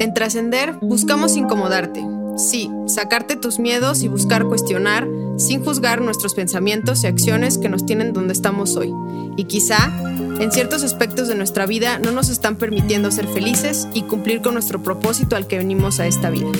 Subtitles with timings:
[0.00, 2.04] En Trascender buscamos incomodarte.
[2.36, 5.08] Sí, sacarte tus miedos y buscar cuestionar
[5.38, 8.92] sin juzgar nuestros pensamientos y acciones que nos tienen donde estamos hoy.
[9.36, 9.92] Y quizá,
[10.38, 14.54] en ciertos aspectos de nuestra vida no nos están permitiendo ser felices y cumplir con
[14.54, 16.50] nuestro propósito al que venimos a esta vida.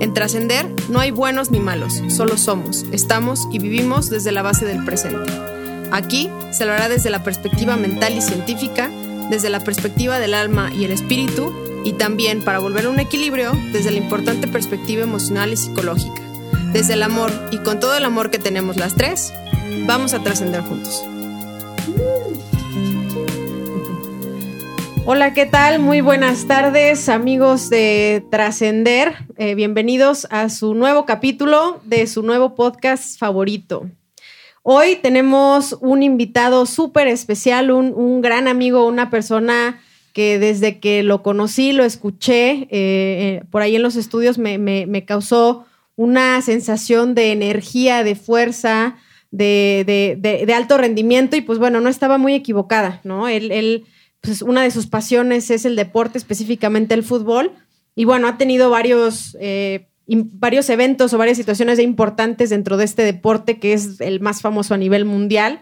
[0.00, 4.64] En Trascender no hay buenos ni malos, solo somos, estamos y vivimos desde la base
[4.64, 5.30] del presente.
[5.90, 8.90] Aquí se lo hará desde la perspectiva mental y científica,
[9.28, 11.52] desde la perspectiva del alma y el espíritu,
[11.84, 16.22] y también para volver a un equilibrio desde la importante perspectiva emocional y psicológica.
[16.72, 19.32] Desde el amor y con todo el amor que tenemos las tres,
[19.86, 21.04] vamos a trascender juntos.
[25.04, 25.80] Hola, ¿qué tal?
[25.80, 29.14] Muy buenas tardes, amigos de Trascender.
[29.36, 33.90] Eh, bienvenidos a su nuevo capítulo de su nuevo podcast favorito.
[34.62, 39.80] Hoy tenemos un invitado súper especial, un gran amigo, una persona
[40.12, 45.04] que desde que lo conocí, lo escuché, eh, eh, por ahí en los estudios me,
[45.06, 45.64] causó
[45.96, 48.96] una sensación de energía, de fuerza,
[49.30, 51.36] de, alto rendimiento.
[51.36, 53.28] Y pues bueno, no estaba muy equivocada, ¿no?
[53.28, 53.84] Él,
[54.20, 57.52] pues una de sus pasiones es el deporte, específicamente el fútbol,
[57.94, 63.02] y bueno, ha tenido varios, eh, varios eventos o varias situaciones importantes dentro de este
[63.02, 65.60] deporte que es el más famoso a nivel mundial.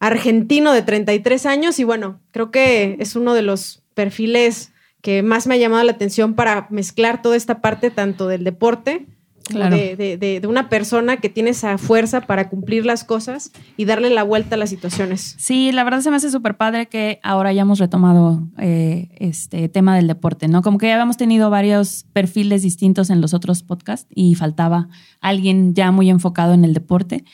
[0.00, 1.78] Argentino de 33 años.
[1.78, 4.70] Y bueno, creo que es uno de los perfiles
[5.02, 9.08] que más me ha llamado la atención para mezclar toda esta parte tanto del deporte
[9.48, 14.54] de, una persona que tiene esa fuerza para cumplir las cosas y darle la vuelta
[14.54, 15.34] a las situaciones.
[15.36, 19.96] Sí, la verdad se me hace súper padre que ahora hayamos retomado eh, este tema
[19.96, 20.62] del deporte, ¿no?
[20.62, 24.88] Como que ya habíamos tenido varios perfiles distintos en los otros podcasts y faltaba
[25.20, 27.24] alguien ya muy enfocado en el deporte.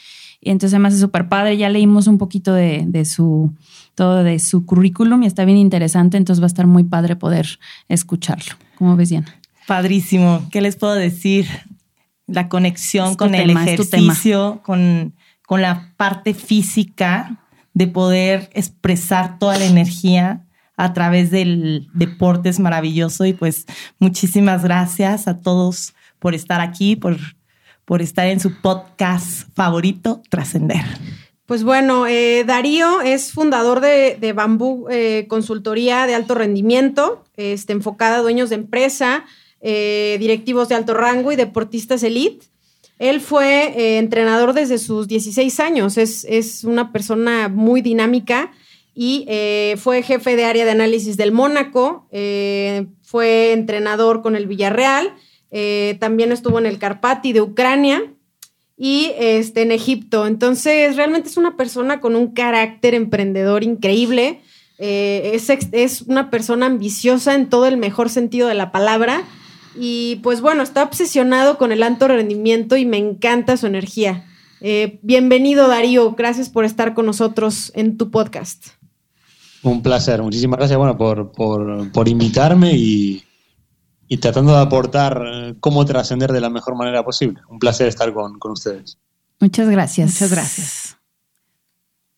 [0.40, 1.56] Y entonces me hace súper padre.
[1.56, 3.54] Ya leímos un poquito de, de, su
[3.95, 6.17] todo de su currículum y está bien interesante.
[6.17, 8.55] Entonces va a estar muy padre poder escucharlo.
[8.77, 9.34] ¿Cómo ves, Diana?
[9.67, 10.47] Padrísimo.
[10.50, 11.47] ¿Qué les puedo decir?
[12.27, 15.15] La conexión con el ejercicio, con,
[15.47, 17.38] con la parte física
[17.75, 20.44] de poder expresar toda la energía
[20.77, 23.66] a través del deporte es maravilloso y pues
[23.99, 27.19] muchísimas gracias a todos por estar aquí, por
[27.84, 30.84] por estar en su podcast favorito, Trascender.
[31.47, 38.16] Pues bueno, eh, Darío es fundador de, Bambú eh, Consultoría de Alto Rendimiento, este, enfocada
[38.16, 39.27] a dueños de empresa,
[39.60, 42.47] eh, directivos de alto rango y deportistas elite.
[42.99, 48.53] Él fue entrenador desde sus 16 años, es, es una persona muy dinámica
[48.94, 49.27] y
[49.77, 52.06] fue jefe de área de análisis del Mónaco,
[53.03, 55.12] fue entrenador con el Villarreal
[55.56, 58.12] eh, también estuvo en el Carpati de Ucrania
[58.76, 60.26] y este, en Egipto.
[60.26, 64.40] Entonces, realmente es una persona con un carácter emprendedor increíble.
[64.78, 69.22] Eh, es, es, una persona ambiciosa en todo el mejor sentido de la palabra.
[69.78, 74.24] Y pues bueno, está obsesionado con el alto rendimiento y me encanta su energía.
[74.60, 78.68] Eh, bienvenido Darío, gracias por estar con nosotros en tu podcast.
[79.62, 83.24] Un placer, muchísimas gracias bueno, por, por, por invitarme y,
[84.14, 87.41] y tratando de aportar eh, cómo trascender de la mejor manera posible.
[87.48, 88.97] Un placer estar con, ustedes.
[89.41, 90.12] Muchas gracias.
[90.12, 90.97] Muchas gracias.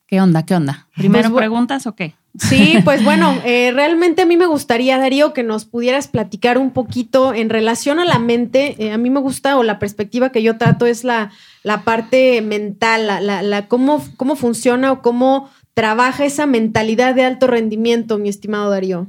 [0.07, 0.45] ¿Qué onda?
[0.45, 0.89] ¿Qué onda?
[0.95, 2.15] ¿Primero pues, preguntas o qué?
[2.39, 6.71] Sí, pues bueno, eh, realmente a mí me gustaría, Darío, que nos pudieras platicar un
[6.73, 8.77] poquito en relación a la mente.
[8.77, 12.43] Eh, a mí me gusta, o la perspectiva que yo trato es la, la parte
[12.43, 18.29] mental, la, la, cómo, cómo funciona o cómo trabaja esa mentalidad de alto rendimiento, mi
[18.29, 19.07] estimado Darío.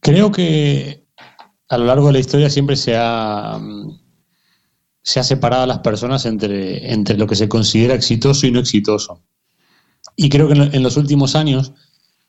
[0.00, 1.06] Creo que
[1.68, 4.00] a lo largo de la historia siempre se ha, mm,
[5.02, 8.60] se ha separado a las personas entre, entre lo que se considera exitoso y no
[8.60, 9.22] exitoso.
[10.16, 11.72] Y creo que en, los últimos años,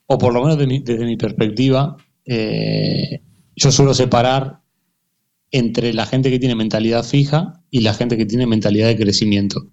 [0.06, 3.22] o por lo menos desde mi perspectiva, eh,
[3.56, 4.62] yo suelo separar
[5.52, 9.68] entre la gente que tiene mentalidad fija y la gente que tiene mentalidad de crecimiento.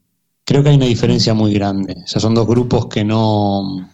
[0.45, 1.95] Creo que hay una diferencia muy grande.
[2.05, 3.89] O sea, son dos grupos que no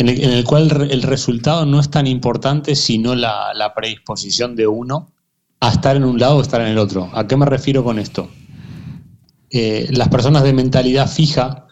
[0.00, 5.12] en el, cual el resultado no es tan importante sino la, predisposición de uno
[5.60, 7.10] a estar en un lado o estar en el otro.
[7.12, 8.30] ¿A qué me refiero con esto?
[9.50, 11.66] Eh, las personas de mentalidad fija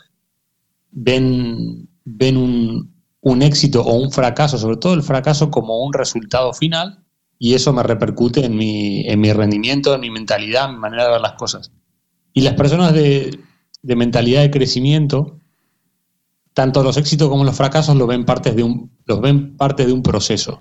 [0.91, 1.89] ven,
[2.21, 7.03] un, éxito o un fracaso, sobre todo el fracaso como un resultado final,
[7.39, 11.05] y eso me repercute en mi, en mi rendimiento, en mi mentalidad, en mi manera
[11.05, 11.73] de ver las cosas.
[12.35, 13.39] Y las personas de
[13.83, 15.38] mentalidad de crecimiento
[16.59, 19.93] tanto los éxitos como los fracasos los ven, partes de un, los ven parte de
[19.93, 20.59] un proceso.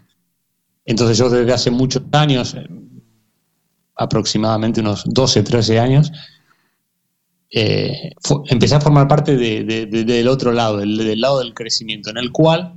[0.86, 2.68] Entonces yo desde hace muchos años, eh,
[3.96, 6.12] aproximadamente unos 12, 13 años,
[7.52, 8.12] eh,
[8.46, 12.76] empecé a formar parte del otro lado, del, lado del crecimiento, en el cual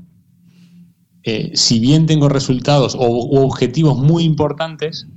[1.23, 5.09] eh, si bien tengo resultados o objetivos muy importantes,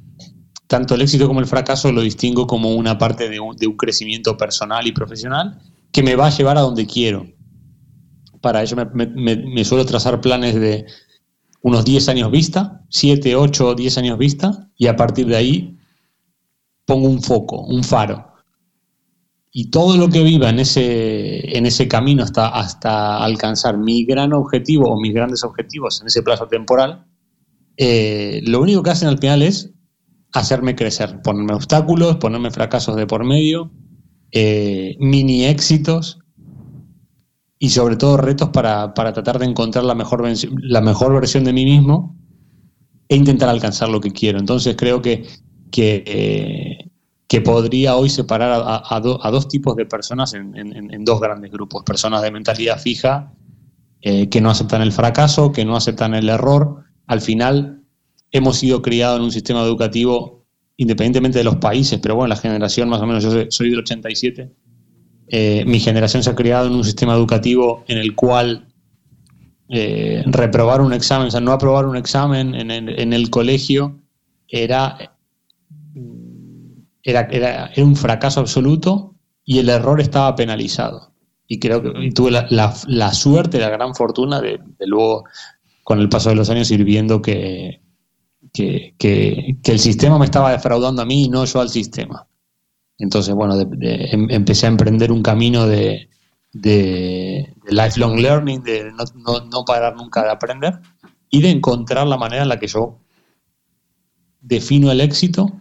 [0.68, 4.86] tanto el éxito como el fracaso lo distingo como una parte de un, crecimiento personal
[4.88, 5.62] y profesional
[5.94, 7.28] que me va a llevar a donde quiero.
[8.44, 10.86] Para ello me, suelo trazar planes de
[11.62, 15.78] unos 10 años vista, 7, 8, 10 años vista, y a partir de ahí
[16.86, 18.34] pongo un foco, un faro.
[19.50, 24.34] Y todo lo que viva en ese, en ese camino hasta, hasta alcanzar mi gran
[24.34, 27.06] objetivo o mis grandes objetivos en ese plazo temporal,
[27.78, 29.72] eh, lo único que hacen al final es
[30.34, 33.72] hacerme crecer, ponerme obstáculos, ponerme fracasos de por medio,
[34.34, 36.23] eh, mini éxitos
[37.64, 40.28] y sobre todo retos para, tratar de encontrar la mejor,
[40.60, 42.14] la mejor versión de mí mismo
[43.08, 44.38] e intentar alcanzar lo que quiero.
[44.38, 45.26] Entonces creo que,
[45.72, 51.84] que, eh, podría hoy separar a, dos tipos de personas en, dos grandes grupos.
[51.86, 53.32] Personas de mentalidad fija
[54.02, 56.84] eh, que no aceptan el fracaso, que no aceptan el error.
[57.08, 57.82] Al final
[58.32, 60.44] hemos sido criados en un sistema educativo,
[60.76, 64.52] independientemente de los países, pero bueno, la generación más o menos, yo soy, del 87,
[65.36, 68.68] eh, mi generación se ha criado en un sistema educativo en el cual
[69.68, 74.00] eh, reprobar un examen, o sea, no aprobar un examen en el, colegio
[74.48, 74.96] era,
[77.02, 81.16] era, era, un fracaso absoluto y el error estaba penalizado.
[81.48, 82.46] Y creo que tuve la,
[82.86, 85.24] la, suerte, la gran fortuna de, luego,
[85.84, 87.82] con el paso de los años, ir viendo que,
[88.54, 92.28] que, el sistema me estaba defraudando a mí y no yo al sistema.
[92.98, 96.10] Entonces, bueno, em, empecé a emprender un camino de,
[96.54, 100.80] lifelong learning, de no, parar nunca de aprender
[101.30, 103.00] y de encontrar la manera en la que yo
[104.42, 105.52] defino el éxito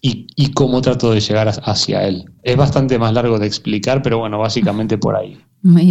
[0.00, 2.30] y, y cómo trato de llegar hacia él.
[2.42, 5.38] Es bastante más largo de explicar, pero bueno, básicamente por ahí.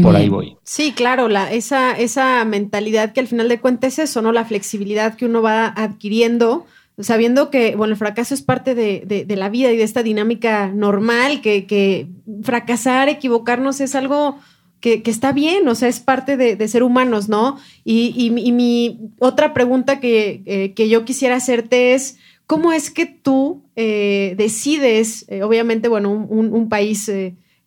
[0.03, 0.55] Por ahí voy.
[0.63, 4.31] Sí, claro, la, esa, esa mentalidad que al final de cuentas es eso, ¿no?
[4.31, 6.67] La flexibilidad que uno va adquiriendo,
[6.99, 11.41] sabiendo que, bueno, el fracaso es parte de, la vida y de esta dinámica normal,
[11.41, 12.07] que,
[12.43, 14.37] fracasar, equivocarnos es algo
[14.79, 17.57] que, está bien, o sea, es parte de, ser humanos, ¿no?
[17.83, 24.35] Y, mi otra pregunta eh, que, yo quisiera hacerte es, ¿cómo es que tú eh,
[24.37, 27.09] decides, eh, obviamente, bueno, un, país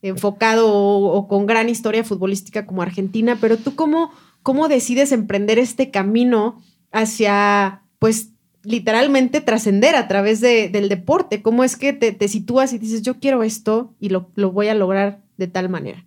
[0.02, 4.12] enfocado o, con gran historia futbolística como Argentina, pero tú cómo,
[4.44, 6.62] cómo decides emprender este camino
[6.92, 8.30] hacia, pues,
[8.66, 11.42] literalmente trascender a través del deporte?
[11.42, 15.22] ¿Cómo es que te, sitúas y dices, yo quiero esto y lo, voy a lograr
[15.36, 16.04] de tal manera?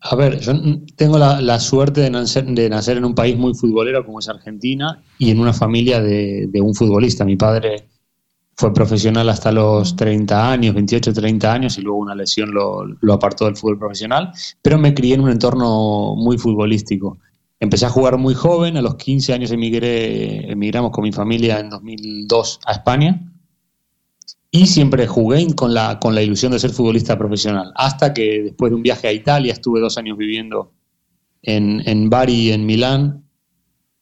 [0.00, 0.52] A ver, yo
[0.96, 5.02] tengo la, suerte de nacer, de nacer, en un país muy futbolero como es Argentina
[5.18, 7.24] y en una familia de, de un futbolista.
[7.24, 7.88] Mi padre
[8.56, 13.46] fue profesional hasta los 30 años, 28, 30 años, y luego una lesión lo, apartó
[13.46, 14.32] del fútbol profesional,
[14.62, 17.18] pero me crié en un entorno muy futbolístico.
[17.60, 21.70] Empecé a jugar muy joven, a los 15 años emigré, emigramos con mi familia en
[21.70, 23.32] 2002 a España,
[24.50, 28.70] y siempre jugué con la, con la ilusión de ser futbolista profesional, hasta que después
[28.70, 30.72] de un viaje a Italia, estuve dos años viviendo
[31.42, 33.24] en, en Bari, en Milán,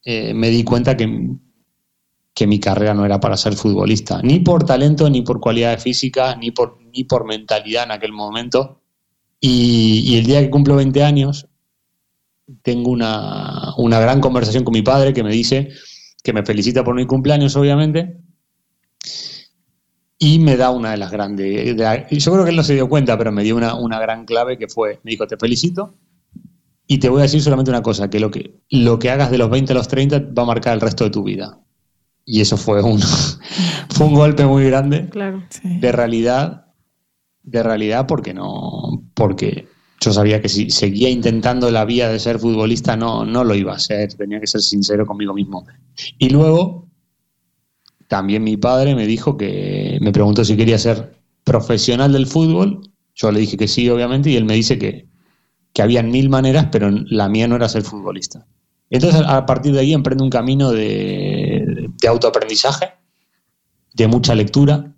[0.03, 1.07] eh, me di cuenta que
[2.33, 6.37] que mi carrera no era para ser futbolista, ni por talento, ni por cualidades físicas,
[6.37, 8.81] ni por, ni por mentalidad en aquel momento.
[9.39, 11.47] Y, el día que cumplo 20 años,
[12.61, 15.69] tengo una, gran conversación con mi padre que me dice,
[16.23, 18.19] que me felicita por mi cumpleaños, obviamente,
[20.17, 21.75] y me da una de las grandes.
[21.75, 24.57] yo creo que él no se dio cuenta, pero me dio una, una gran clave
[24.57, 25.95] que fue: me dijo, te felicito,
[26.87, 29.37] y te voy a decir solamente una cosa: que lo que, lo que hagas de
[29.37, 31.59] los 20 a los 30 va a marcar el resto de tu vida
[32.25, 32.99] y eso fue un,
[33.89, 35.09] fue un golpe muy grande
[35.63, 36.67] de realidad,
[37.41, 39.67] de realidad porque no, porque
[40.03, 43.73] yo sabía que si seguía intentando la vía de ser futbolista no, no lo iba
[43.73, 45.65] a ser, tenía que ser sincero conmigo mismo.
[46.17, 46.87] Y luego
[48.07, 52.81] también mi padre me dijo que me preguntó si quería ser profesional del fútbol,
[53.15, 55.07] yo le dije que sí, obviamente, y él me dice que,
[55.71, 58.45] que había mil maneras, pero la mía no era ser futbolista.
[58.89, 62.93] Entonces, a partir de ahí emprendo un camino de, autoaprendizaje,
[63.93, 64.93] de mucha lectura,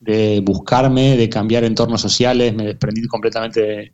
[0.00, 3.92] de buscarme, de cambiar entornos sociales, me desprendí completamente de,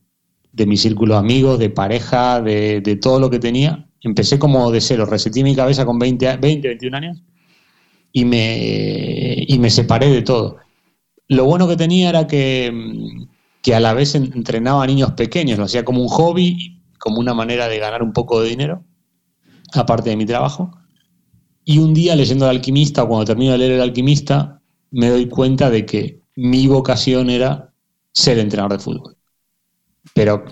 [0.67, 3.89] mi círculo de amigos, de pareja, de, todo lo que tenía.
[4.01, 7.23] Empecé como de cero, reseté mi cabeza con 20, 20 21 años
[8.13, 10.59] y me, y me separé de todo.
[11.29, 12.73] Lo bueno que tenía era que,
[13.63, 17.35] que a la vez entrenaba a niños pequeños, lo hacía como un hobby, como una
[17.35, 18.85] manera de ganar un poco de dinero
[19.73, 20.71] aparte de mi trabajo.
[21.65, 25.71] Y un día leyendo El alquimista, cuando termino de leer El alquimista, me doy cuenta
[25.71, 27.73] de que mi vocación era
[28.13, 29.14] ser entrenador de fútbol.
[30.15, 30.45] Pero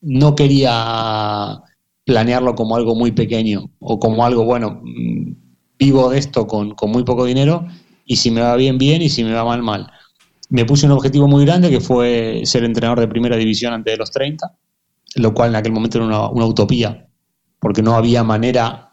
[0.00, 1.62] no quería
[2.04, 5.32] planearlo como algo muy pequeño o como algo, bueno, mm,
[5.78, 7.66] vivo de esto con, con muy poco dinero
[8.06, 9.90] y si me va bien, bien y si me va mal, mal.
[10.48, 13.98] Me puse un objetivo muy grande que fue ser entrenador de primera división antes de
[13.98, 14.56] los 30,
[15.16, 17.08] lo cual en aquel momento era una, una utopía,
[17.58, 18.92] porque no había manera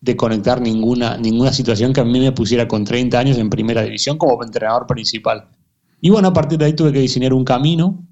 [0.00, 3.82] de conectar ninguna, ninguna situación que a mí me pusiera con 30 años en primera
[3.82, 5.48] división como entrenador principal.
[6.00, 8.06] Y bueno, a partir de ahí tuve que diseñar un camino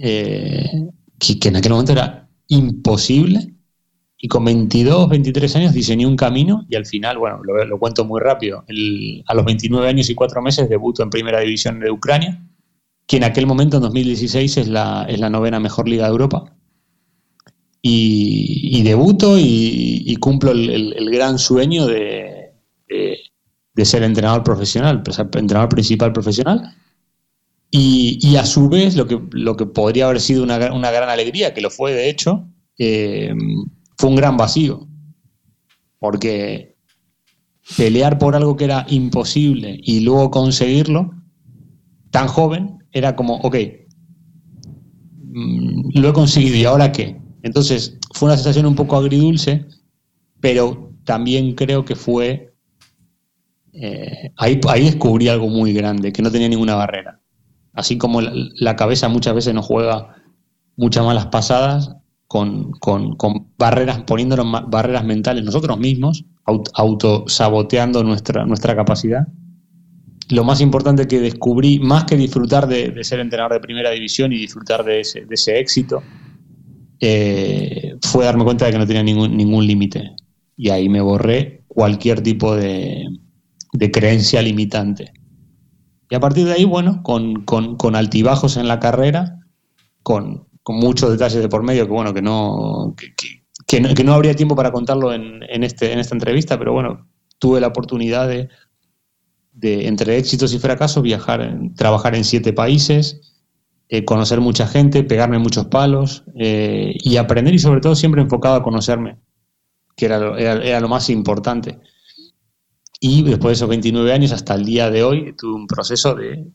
[0.00, 0.88] eh,
[1.18, 3.54] que, en aquel momento era imposible.
[4.22, 8.20] Y con 22, 23 años diseñé un camino y al final, bueno, lo, cuento muy
[8.20, 8.64] rápido.
[9.26, 12.42] a los 29 años y 4 meses debuto en Primera División de Ucrania,
[13.06, 16.54] que en aquel momento, en 2016, es la, es la novena mejor liga de Europa.
[17.82, 22.52] Y, debuto y, cumplo el, gran sueño de,
[22.88, 25.02] de, ser entrenador profesional,
[25.34, 26.74] entrenador principal profesional.
[27.72, 31.60] Y, a su vez, lo que, lo que podría haber sido una, gran alegría, que
[31.60, 32.48] lo fue de hecho,
[32.78, 33.32] eh,
[33.96, 34.88] fue un gran vacío.
[36.00, 36.74] Porque
[37.76, 41.12] pelear por algo que era imposible y luego conseguirlo,
[42.10, 43.56] tan joven, era como, ok,
[45.28, 47.20] mm, lo he conseguido y ahora qué.
[47.42, 49.64] Entonces, fue una sensación un poco agridulce,
[50.40, 52.52] pero también creo que fue...
[53.72, 57.19] Eh, ahí, ahí descubrí algo muy grande, que no tenía ninguna barrera
[57.72, 60.16] así como la, cabeza muchas veces nos juega
[60.76, 61.96] muchas malas pasadas
[62.26, 62.72] con,
[63.58, 69.26] barreras, poniéndonos barreras mentales nosotros mismos, autosaboteando nuestra, nuestra capacidad.
[70.28, 74.38] Lo más importante que descubrí, más que disfrutar de, ser entrenador de primera división y
[74.38, 76.02] disfrutar de ese, éxito,
[77.00, 80.12] eh, fue darme cuenta de que no tenía ningún, ningún límite.
[80.56, 83.10] Y ahí me borré cualquier tipo de
[83.92, 85.12] creencia limitante.
[86.10, 89.38] Y a partir de ahí, bueno, con, altibajos en la carrera,
[90.02, 92.94] con, muchos detalles de por medio que, bueno, que no,
[93.66, 97.68] que, no, habría tiempo para contarlo en, este, en esta entrevista, pero bueno, tuve la
[97.68, 98.48] oportunidad de,
[99.62, 103.20] entre éxitos y fracasos, viajar, trabajar en siete países,
[103.88, 108.56] eh, conocer mucha gente, pegarme muchos palos eh, y aprender y sobre todo siempre enfocado
[108.56, 109.18] a conocerme,
[109.96, 111.80] que era era lo más importante.
[113.00, 116.46] Y después de esos 29 años hasta el día de hoy tuve un proceso de,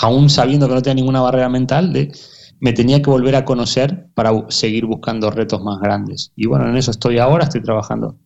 [0.00, 2.12] aún sabiendo que no tenía ninguna barrera mental, de
[2.60, 6.32] me tenía que volver a conocer para seguir buscando retos más grandes.
[6.36, 8.16] Y bueno, en eso estoy ahora, estoy trabajando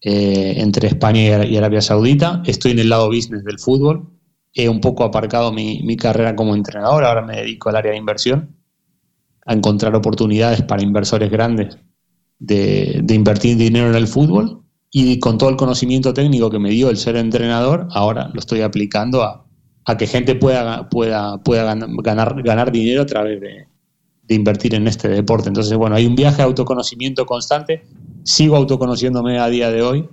[0.00, 4.08] eh, entre España y Arabia Saudita, estoy en el lado business del fútbol,
[4.54, 7.98] he un poco aparcado mi, mi carrera como entrenador, ahora me dedico al área de
[7.98, 8.56] inversión,
[9.44, 11.76] a encontrar oportunidades para inversores grandes
[12.38, 16.70] de, de invertir dinero en el fútbol y con todo el conocimiento técnico que me
[16.70, 19.46] dio el ser entrenador, ahora lo estoy aplicando a,
[19.98, 23.66] que gente pueda, pueda, pueda ganar, ganar dinero a través de,
[24.28, 25.48] invertir en este deporte.
[25.48, 27.82] Entonces, bueno, hay un viaje de autoconocimiento constante,
[28.22, 30.08] sigo autoconociéndome a día de hoy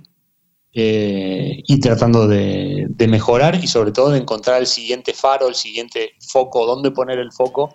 [0.72, 5.54] eh, y tratando de, de, mejorar y sobre todo de encontrar el siguiente faro, el
[5.54, 7.72] siguiente foco, dónde poner el foco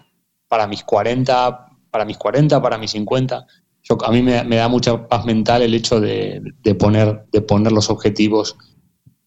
[0.50, 3.48] para mis 40, para mis 40, para mis 50
[3.90, 6.42] a mí me, da mucha paz mental el hecho de,
[6.80, 7.26] poner,
[7.72, 8.56] los objetivos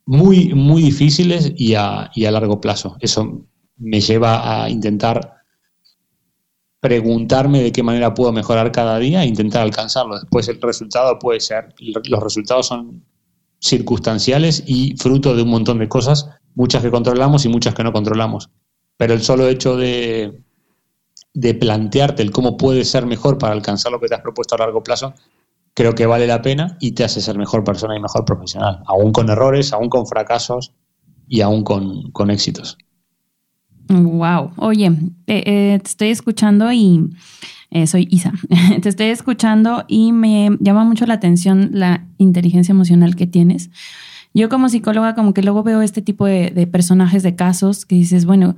[0.06, 2.96] muy, muy difíciles y a, largo plazo.
[3.00, 3.44] Eso
[3.76, 5.34] me lleva a intentar
[6.80, 10.18] preguntarme de qué manera puedo mejorar cada día e intentar alcanzarlo.
[10.18, 13.04] Después el resultado puede ser, los resultados son
[13.58, 17.92] circunstanciales y fruto de un montón de cosas, muchas que controlamos y muchas que no
[17.92, 18.50] controlamos.
[18.96, 20.45] Pero el solo hecho de,
[21.36, 24.58] de plantearte el cómo puedes ser mejor para alcanzar lo que te has propuesto a
[24.58, 25.12] largo plazo,
[25.74, 29.12] creo que vale la pena y te hace ser mejor persona y mejor profesional, aún
[29.12, 30.72] con errores, aún con fracasos
[31.28, 32.78] y aún con, éxitos.
[33.90, 34.86] Wow, oye,
[35.26, 37.10] eh, eh, te estoy escuchando y
[37.70, 38.32] eh, soy Isa,
[38.80, 43.68] te estoy escuchando y me llama mucho la atención la inteligencia emocional que tienes
[44.36, 48.26] yo como psicóloga como que luego veo este tipo de, personajes de casos que dices,
[48.26, 48.56] bueno,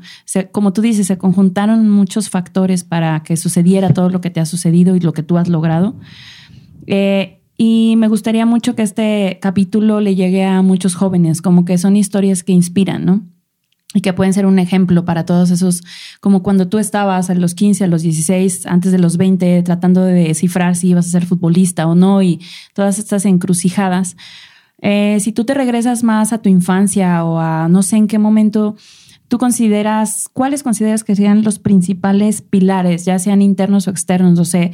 [0.51, 4.47] como tú dices, se conjuntaron muchos factores para que sucediera todo lo que te ha
[4.47, 5.95] sucedido y lo que tú has logrado.
[6.87, 11.79] Eh, y me gustaría mucho que este capítulo le llegue a muchos jóvenes, como que
[11.79, 13.23] son historias que inspiran, ¿no?
[13.95, 15.83] y que pueden ser un ejemplo para todos esos,
[16.21, 20.05] como cuando tú estabas a los 15, a los 16, antes de los 20, tratando
[20.05, 22.41] de descifrar si ibas a ser futbolista o no y
[22.75, 24.17] todas estas encrucijadas.
[24.81, 28.19] Eh, si tú te regresas más a tu infancia o a no sé en qué
[28.19, 28.77] momento
[29.29, 34.39] tú consideras, ¿cuáles consideras que sean los principales pilares, ya sean internos o externos?
[34.39, 34.73] O sea, eh,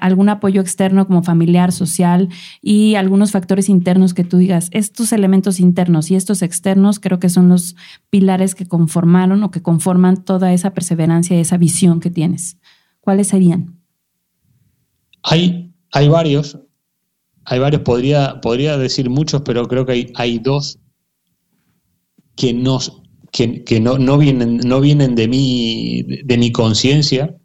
[0.00, 2.28] algún apoyo externo como familiar, social
[2.60, 7.30] y algunos factores internos que tú digas, estos elementos internos y estos externos creo que
[7.30, 7.76] son los
[8.10, 12.58] pilares que conformaron o que conforman toda esa perseverancia y esa visión que tienes.
[13.00, 13.80] ¿Cuáles serían?
[15.22, 16.58] Hay, hay varios,
[17.44, 20.78] hay varios, podría, podría decir muchos, pero creo que hay, dos
[22.36, 27.36] que, nos, que, no, no, vienen, no vienen de mi, de, mi conciencia,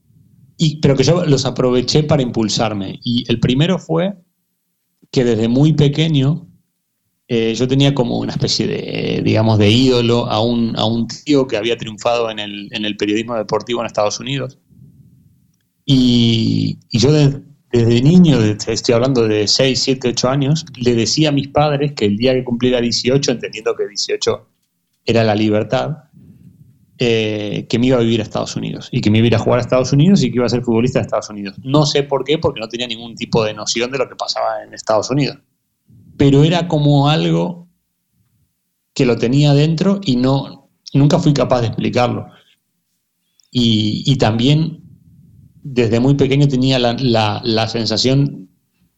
[0.82, 3.00] pero que yo los aproveché para impulsarme.
[3.04, 4.14] Y el primero fue
[5.12, 6.48] que desde muy pequeño
[7.28, 11.46] eh, yo tenía como una especie de, digamos, de ídolo a un, a un tío
[11.46, 14.58] que había triunfado en el, en el periodismo deportivo en Estados Unidos.
[15.86, 17.12] Y, y yo
[17.72, 22.06] desde niño, estoy hablando de 6, 7, 8 años, le decía a mis padres que
[22.06, 24.48] el día que cumpliera 18, entendiendo que 18
[25.06, 26.10] era la libertad,
[26.98, 29.60] eh, que me iba a vivir a Estados Unidos y que me iba a jugar
[29.60, 31.56] a Estados Unidos y que iba a ser futbolista de Estados Unidos.
[31.64, 34.64] No sé por qué, porque no tenía ningún tipo de noción de lo que pasaba
[34.64, 35.38] en Estados Unidos.
[36.18, 37.70] Pero era como algo
[38.94, 42.28] que lo tenía dentro y no, nunca fui capaz de explicarlo.
[43.52, 44.79] Y, también
[45.62, 48.50] desde muy pequeño tenía la, sensación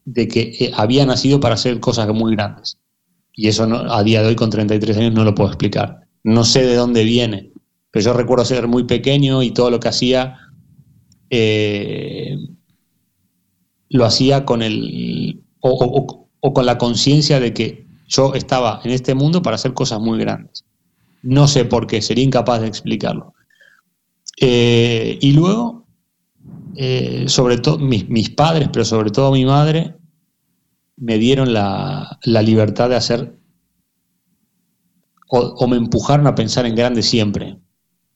[0.06, 2.77] de que eh, había nacido para hacer cosas muy grandes.
[3.34, 6.01] Y eso a día de hoy, con 33 años, no lo puedo explicar.
[6.24, 7.51] No sé de dónde viene,
[7.91, 10.38] pero yo recuerdo ser muy pequeño y todo lo que hacía
[11.30, 12.36] eh,
[13.89, 19.41] lo hacía con el o, con la conciencia de que yo estaba en este mundo
[19.41, 20.65] para hacer cosas muy grandes.
[21.24, 23.34] No sé por qué, sería incapaz de explicarlo.
[24.39, 25.81] Eh, y luego,
[26.75, 29.96] eh, sobre todo mis, padres, pero sobre todo mi madre,
[30.98, 33.38] me dieron la, libertad de hacer
[35.30, 37.58] o, me empujaron a pensar en grande siempre.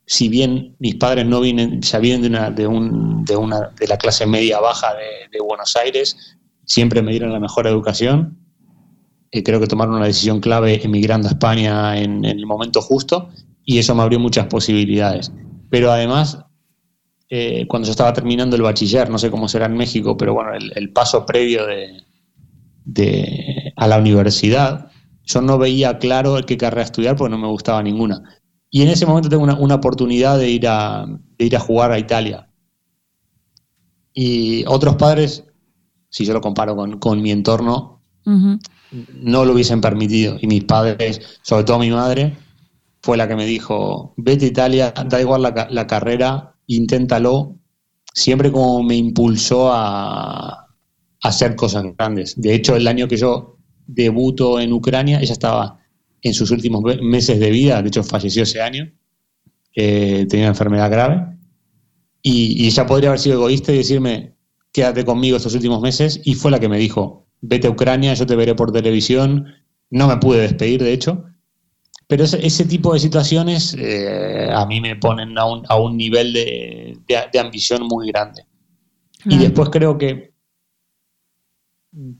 [0.05, 3.87] Si bien mis padres no vienen, ya vienen de una, de, un, de, una, de
[3.87, 6.17] la clase media baja de, Buenos Aires,
[6.65, 8.37] siempre me dieron la mejor educación.
[9.31, 13.29] y creo que tomaron una decisión clave emigrando a España en, el momento justo
[13.63, 15.31] y eso me abrió muchas posibilidades.
[15.69, 16.45] Pero además,
[17.29, 20.51] eh, cuando yo estaba terminando el bachiller, no sé cómo será en México, pero bueno,
[20.53, 22.05] el paso previo de,
[22.85, 24.91] de, a la universidad,
[25.23, 28.23] yo no veía claro qué carrera estudiar porque no me gustaba ninguna.
[28.69, 31.05] Y en ese momento tengo una, oportunidad de ir, a,
[31.37, 32.49] ir a jugar a Italia.
[34.13, 35.43] Y otros padres,
[36.09, 40.37] si yo lo comparo con, mi entorno, no lo hubiesen permitido.
[40.41, 42.37] Y mis padres, sobre todo mi madre,
[43.01, 47.57] fue la que me dijo, vete a Italia, da igual la, la carrera, inténtalo.
[48.13, 50.65] Siempre como me impulsó a,
[51.21, 52.39] hacer cosas grandes.
[52.39, 55.79] De hecho, el año que yo debuto en Ucrania, ella estaba
[56.21, 58.91] en sus últimos meses de vida, de hecho falleció ese año,
[59.75, 61.37] eh, tenía una enfermedad grave,
[62.21, 64.35] y, ella podría haber sido egoísta y decirme,
[64.71, 68.25] quédate conmigo estos últimos meses, y fue la que me dijo, vete a Ucrania, yo
[68.25, 69.45] te veré por televisión,
[69.89, 71.25] no me pude despedir, de hecho,
[72.07, 76.33] pero ese, tipo de situaciones eh, a mí me ponen a un, a un nivel
[76.33, 78.45] de, de, ambición muy grande.
[79.25, 80.35] Y después creo que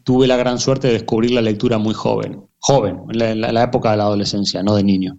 [0.03, 3.97] tuve la gran suerte de descubrir la lectura muy joven, joven, en la, época de
[3.97, 5.17] la adolescencia, no de niño.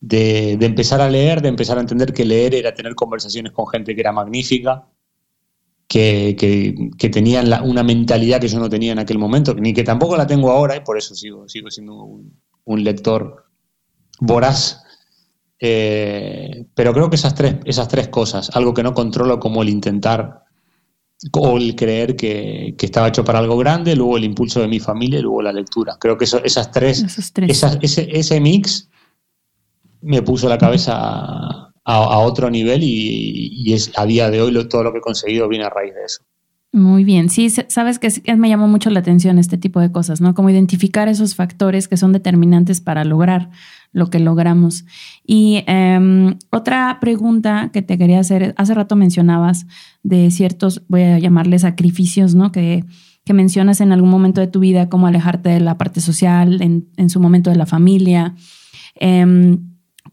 [0.00, 3.94] De, empezar a leer, de empezar a entender que leer era tener conversaciones con gente
[3.94, 4.86] que era magnífica,
[5.88, 6.36] que,
[6.98, 10.26] que, tenían una mentalidad que yo no tenía en aquel momento, ni que tampoco la
[10.26, 11.94] tengo ahora, y por eso sigo, sigo siendo
[12.64, 13.43] un, lector
[14.20, 14.80] voraz.
[15.58, 19.68] Eh, pero creo que esas tres, esas tres cosas, algo que no controlo como el
[19.68, 20.44] intentar
[21.32, 25.18] o el creer que, estaba hecho para algo grande, luego el impulso de mi familia
[25.18, 25.96] y luego la lectura.
[25.98, 27.04] Creo que esas tres,
[27.80, 28.90] ese, ese, mix
[30.02, 34.92] me puso la cabeza a, otro nivel y, es, a día de hoy todo lo
[34.92, 36.24] que he conseguido viene a raíz de eso.
[36.74, 40.34] Muy bien, sí, sabes que me llamó mucho la atención este tipo de cosas, ¿no?
[40.34, 43.50] Como identificar esos factores que son determinantes para lograr
[43.92, 44.84] lo que logramos.
[45.24, 49.68] Y em, otra pregunta que te quería hacer, hace rato mencionabas
[50.02, 52.50] de ciertos, voy a llamarles sacrificios, ¿no?
[52.50, 52.84] Que,
[53.24, 56.88] que mencionas en algún momento de tu vida, como alejarte de la parte social, en,
[56.96, 58.34] en su momento de la familia.
[58.98, 59.58] Eh,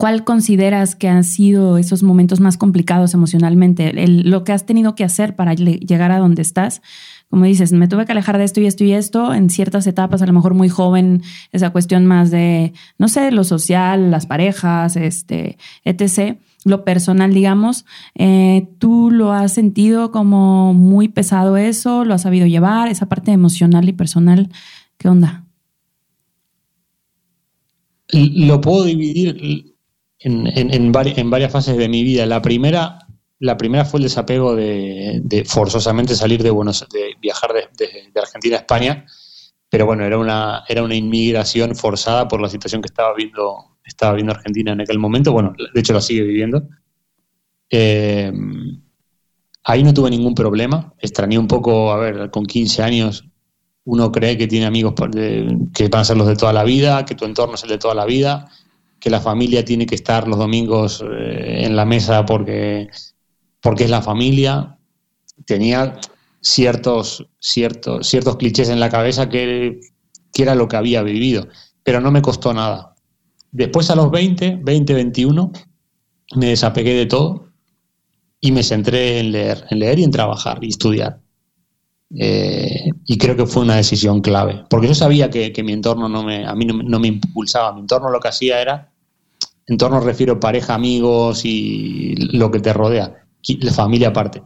[0.01, 3.93] ¿Cuál consideras que han sido esos momentos más complicados emocionalmente?
[4.07, 6.81] lo que has tenido que hacer para llegar a donde estás.
[7.29, 10.23] Como dices, me tuve que alejar de esto y esto y esto en ciertas etapas,
[10.23, 14.95] a lo mejor muy joven, esa cuestión más de, no sé, lo social, las parejas,
[14.95, 16.39] este, etc.
[16.65, 17.85] Lo personal, digamos,
[18.15, 22.05] eh, ¿tú lo has sentido como muy pesado eso?
[22.05, 22.87] ¿Lo has sabido llevar?
[22.87, 24.49] Esa parte emocional y personal,
[24.97, 25.45] ¿qué onda?
[28.11, 29.70] Lo puedo dividir
[30.23, 32.25] en, en, varias fases de mi vida.
[32.25, 32.99] La primera,
[33.39, 38.59] la primera fue el desapego de, forzosamente salir de Buenos de viajar de, Argentina a
[38.59, 39.05] España,
[39.69, 44.13] pero bueno, era una, era una inmigración forzada por la situación que estaba viendo, estaba
[44.13, 45.31] viendo Argentina en aquel momento.
[45.31, 46.67] Bueno, de hecho la sigue viviendo.
[47.69, 48.31] Eh,
[49.63, 50.93] Ahí no tuve ningún problema.
[50.99, 53.25] Extrañé un poco, a ver, con 15 años
[53.83, 54.93] uno cree que tiene amigos
[55.73, 57.77] que van a ser los de toda la vida, que tu entorno es el de
[57.77, 58.47] toda la vida,
[59.01, 62.87] que la familia tiene que estar los domingos eh, en la mesa porque,
[63.59, 64.77] porque es la familia.
[65.45, 65.99] Tenía
[66.39, 69.81] ciertos, ciertos, ciertos clichés en la cabeza que,
[70.31, 71.47] que era lo que había vivido,
[71.83, 72.95] pero no me costó nada.
[73.51, 75.51] Después a los 20, 20, 21,
[76.35, 77.47] me desapegué de todo
[78.39, 81.19] y me centré en leer, en leer y en trabajar y estudiar.
[82.17, 86.23] Eh, y creo que fue una decisión clave, porque yo sabía que, mi entorno no
[86.23, 88.90] me, a mí no, me impulsaba, mi entorno lo que hacía era,
[89.71, 93.25] entorno refiero pareja, amigos y lo que te rodea,
[93.59, 94.43] la familia aparte.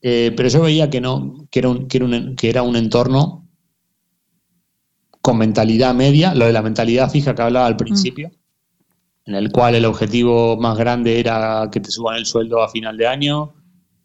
[0.00, 2.76] Eh, pero yo veía que no, que era un, que era un, que era un
[2.76, 3.48] entorno
[5.20, 7.78] con mentalidad media, lo de la mentalidad fija que hablaba al mm.
[7.78, 8.30] principio,
[9.26, 12.96] en el cual el objetivo más grande era que te suban el sueldo a final
[12.96, 13.54] de año,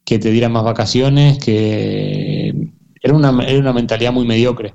[0.04, 4.74] que te dieran más vacaciones, que era una, una mentalidad muy mediocre.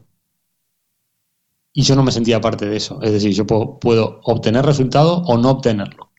[1.78, 3.00] Y yo no me sentía parte de eso.
[3.02, 6.10] Es decir, yo puedo, obtener resultados o no obtenerlo.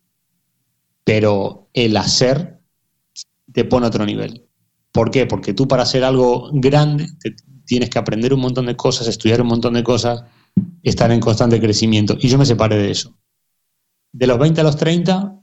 [1.03, 2.61] Pero el hacer
[3.51, 4.47] te pone a otro nivel.
[4.93, 5.25] ¿Por qué?
[5.25, 7.07] Porque tú para hacer algo grande
[7.65, 10.23] tienes que aprender un montón de cosas, estudiar un montón de cosas,
[10.81, 12.15] estar en constante crecimiento.
[12.21, 13.17] Y yo me separé de eso.
[14.13, 15.41] De los 20 a los 30,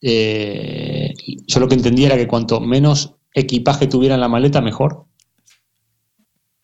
[0.00, 1.12] eh,
[1.46, 5.09] yo lo que entendía era que cuanto menos equipaje tuviera en la maleta, mejor.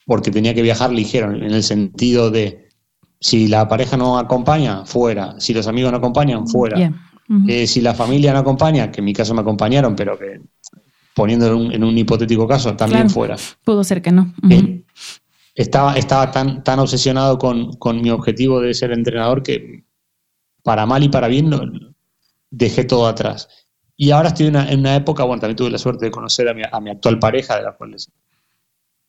[0.07, 2.69] Porque tenía que viajar ligero, en el sentido de
[3.21, 5.35] si la pareja no acompaña, fuera.
[5.39, 6.93] Si los amigos no acompañan, fuera.
[7.49, 10.41] Eh, si la familia no acompaña, que en mi caso me acompañaron, pero que
[11.15, 13.37] poniéndolo en un, hipotético caso, también fuera.
[13.65, 14.33] Pudo ser que no.
[14.51, 14.85] Eh,
[15.55, 19.85] estaba estaba tan, tan obsesionado con, con, mi objetivo de ser entrenador que
[20.63, 21.51] para mal y para bien
[22.51, 23.49] dejé todo atrás.
[23.97, 26.63] Y ahora estoy en una, época, bueno, también tuve la suerte de conocer a mi,
[26.71, 27.97] a mi actual pareja, de la cual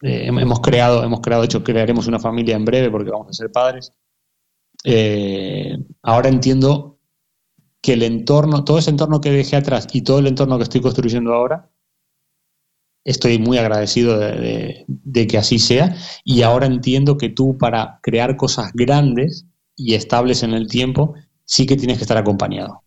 [0.02, 3.34] eh, hemos creado, hemos creado, de hecho crearemos una familia en breve porque vamos a
[3.34, 3.92] ser padres.
[4.84, 7.00] Eh, ahora entiendo
[7.82, 10.82] que el entorno, todo ese entorno que dejé atrás y todo el entorno que estoy
[10.82, 11.70] construyendo ahora,
[13.04, 14.86] estoy muy agradecido de,
[15.30, 20.54] que así sea y ahora entiendo que tú para crear cosas grandes y estables en
[20.54, 21.14] el tiempo,
[21.46, 22.84] sí que tienes que estar acompañado.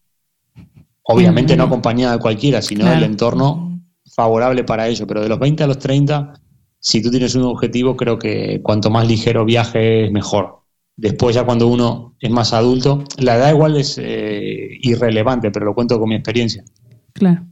[1.02, 3.80] Obviamente no acompañado de cualquiera, sino del entorno
[4.14, 6.34] favorable para ello, pero de los 20 a los 30,
[6.80, 10.60] si tú tienes un objetivo, creo que cuanto más ligero viaje, mejor.
[10.96, 15.74] Después ya cuando uno es más adulto, la edad igual es eh, irrelevante, pero lo
[15.74, 16.64] cuento con mi experiencia.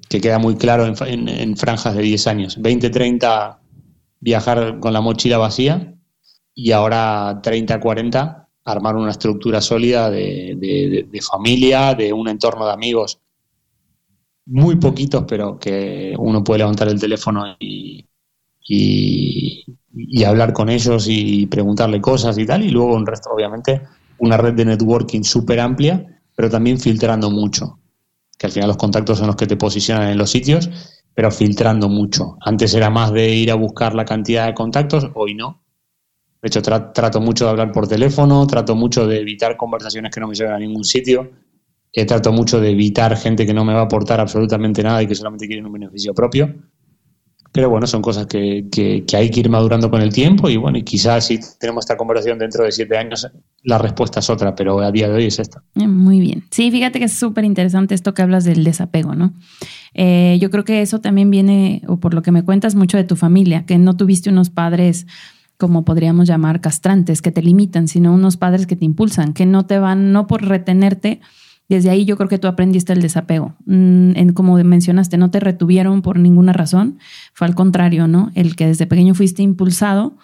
[0.09, 2.61] Que queda muy claro en, franjas de 10 años.
[2.61, 3.61] 20, 30,
[4.21, 5.95] viajar con la mochila vacía
[6.55, 13.21] y ahora 30, 40, armar una estructura sólida de, familia, de un entorno de amigos.
[14.47, 18.08] Muy poquitos, pero que uno puede levantar el teléfono y,
[18.69, 19.65] y,
[20.25, 22.63] hablar con ellos y preguntarle cosas y tal.
[22.63, 23.83] Y luego un resto, obviamente,
[24.19, 27.79] una red de networking súper amplia, pero también filtrando mucho
[28.39, 30.71] que al final los contactos son los que te posicionan en los sitios,
[31.13, 32.37] pero filtrando mucho.
[32.41, 35.65] Antes era más de ir a buscar la cantidad de contactos, hoy no.
[36.41, 40.29] De hecho, trato mucho de hablar por teléfono, trato mucho de evitar conversaciones que no
[40.29, 41.33] me lleven a ningún sitio,
[41.93, 45.09] eh, trato mucho de evitar gente que no me va a aportar absolutamente nada y
[45.09, 46.55] que solamente quiere un beneficio propio.
[47.59, 50.79] Pero bueno, son cosas que, que, hay que ir madurando con el tiempo y bueno,
[50.79, 53.27] y quizás si tenemos esta conversación dentro de siete años,
[53.65, 55.61] la respuesta es otra, pero a día de hoy es esta.
[55.75, 56.45] Eh, muy bien.
[56.53, 59.33] Sí, fíjate que es súper interesante esto que hablas del desapego, ¿no?
[59.93, 63.03] Eh, yo creo que eso también viene, o por lo que me cuentas, mucho de
[63.03, 65.09] tu familia, que no tuviste unos padres
[65.57, 69.67] como podríamos llamar castrantes, que te limitan, sino unos padres que te impulsan, que no
[69.67, 71.21] te van, no por retenerte,
[71.69, 73.55] desde ahí yo creo que tú aprendiste el desapego.
[73.67, 76.99] Mm, en, como mencionaste, no te retuvieron por ninguna razón,
[77.35, 78.31] fue al contrario, ¿no?
[78.35, 80.17] El que desde pequeño fuiste impulsado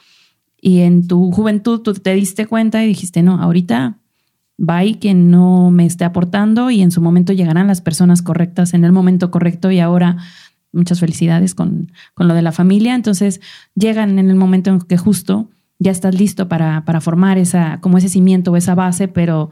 [0.61, 3.99] y en tu juventud tú te diste cuenta y dijiste, no, ahorita
[4.85, 8.85] y quien no me esté aportando y en su momento llegarán las personas correctas en
[8.85, 10.17] el momento correcto y ahora
[10.73, 12.95] muchas felicidades con, con lo de la familia.
[12.95, 13.41] Entonces
[13.75, 17.99] llegan en el momento en que justo ya estás listo para, para formar esa, como
[17.99, 19.51] ese cimiento o esa base, pero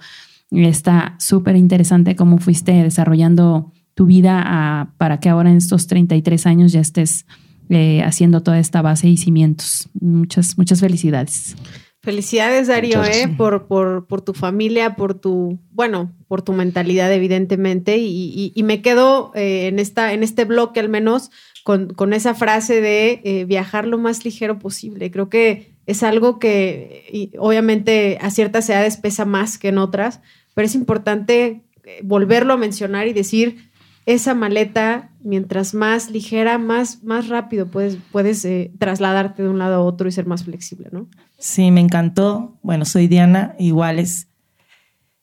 [0.53, 6.73] Está súper interesante cómo fuiste desarrollando tu vida para que ahora en estos 33 años
[6.73, 7.27] ya estés
[7.69, 9.89] eh, haciendo toda esta base y cimientos.
[9.99, 11.57] Muchas, muchas felicidades.
[12.03, 17.97] Felicidades, Darío, eh, por, por, por, tu familia, por tu, bueno, por tu mentalidad, evidentemente.
[17.99, 21.31] Y, me quedo eh, en, esta, en este bloque al menos
[21.65, 25.11] con, con esa frase de viajar lo más ligero posible.
[25.11, 30.21] Creo que es algo que obviamente a ciertas edades pesa más que en otras,
[30.55, 33.71] pero es importante eh, volverlo a mencionar y decir,
[34.07, 39.77] esa maleta, mientras más ligera, más, más rápido puedes, puedes eh, trasladarte de un lado
[39.77, 41.09] a otro y ser más flexible, ¿no?
[41.39, 42.59] Sí, me encantó.
[42.63, 44.29] Bueno, soy Diana, igual es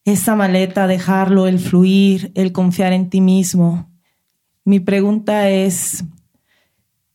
[0.06, 3.90] esa maleta, dejarlo, el fluir, el confiar en ti mismo.
[4.64, 6.04] Mi pregunta es,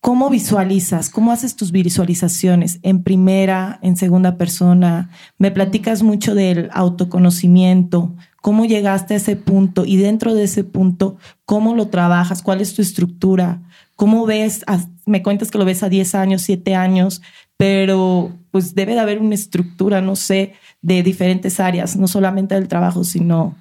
[0.05, 1.09] ¿cómo visualizas?
[1.09, 2.79] ¿Cómo haces tus visualizaciones?
[2.83, 5.09] ¿En primera, en segunda persona?
[5.39, 11.17] Me platicas mucho del autoconocimiento, cómo llegaste a ese punto y dentro de ese punto,
[11.47, 13.63] cómo lo trabajas, cuál es tu estructura,
[13.97, 14.63] cómo ves,
[15.07, 17.23] me cuentas que lo ves a 10 años, 7 años,
[17.57, 22.69] pero pues debe de haber una estructura, no sé, de diferentes áreas, no solamente del
[22.69, 23.57] trabajo, sino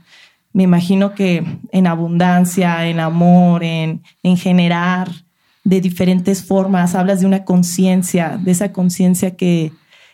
[0.51, 5.07] me imagino que en abundancia, en amor, en, en generar
[5.63, 9.71] de diferentes formas, hablas de una conciencia, de esa conciencia que,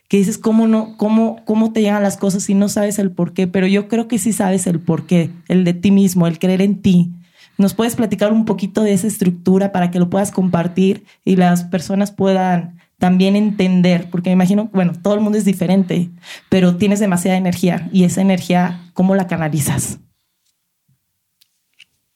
[0.08, 3.34] que dices cómo no, cómo, cómo te llegan las cosas y no sabes el por
[3.34, 6.40] qué, pero yo creo que sí sabes el por qué, el de ti mismo, el
[6.40, 7.14] creer en ti.
[7.58, 11.66] ¿Nos puedes platicar un poquito de esa estructura para que lo puedas compartir y las
[11.66, 14.10] personas puedan también entender?
[14.10, 16.10] Porque me imagino, bueno, todo el mundo es diferente,
[16.48, 20.00] pero tienes demasiada energía y esa energía, ¿cómo la canalizas?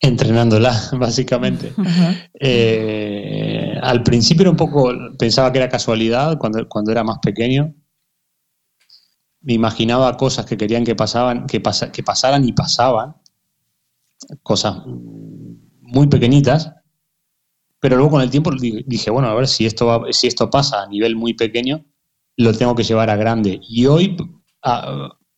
[0.03, 1.73] Entrenándola, básicamente.
[2.37, 7.73] Eh, al principio era un poco, pensaba que era casualidad cuando, cuando era más pequeño,
[9.39, 11.61] me imaginaba cosas que querían que pasaban, que,
[11.93, 13.15] que pasaran y pasaban,
[14.41, 16.73] cosas muy pequeñitas,
[17.79, 20.87] pero luego con el tiempo dije, bueno, a ver si esto, si esto pasa a
[20.87, 21.85] nivel muy pequeño,
[22.35, 23.59] lo tengo que llevar a grande.
[23.61, 24.17] Y hoy,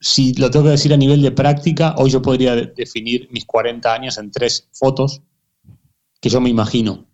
[0.06, 3.92] si lo tengo que decir a nivel de práctica, hoy yo podría definir mis 40
[3.92, 5.24] años en tres fotos
[6.22, 7.08] que yo me imagino.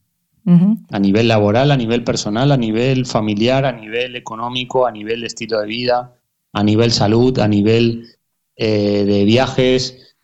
[0.89, 5.27] A nivel laboral, a nivel personal, a nivel familiar, a nivel económico, a nivel de
[5.27, 6.19] estilo de vida,
[6.51, 8.09] a nivel salud, a nivel
[8.57, 10.17] eh, de viajes.